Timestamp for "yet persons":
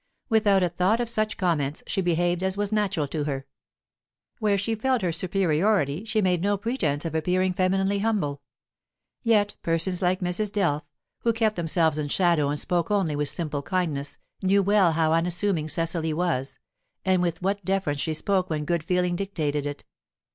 9.21-10.01